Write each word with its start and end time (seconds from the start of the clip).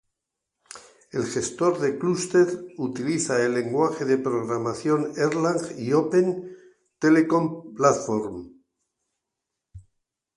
El 1.11 1.25
gestor 1.27 1.77
de 1.77 1.99
clúster 1.99 2.47
utiliza 2.77 3.39
el 3.45 3.53
lenguaje 3.53 4.03
de 4.03 4.17
programación 4.17 5.11
Erlang 5.15 5.61
y 5.77 5.93
Open 5.93 6.57
Telecom 6.97 7.75
Platform. 7.75 8.51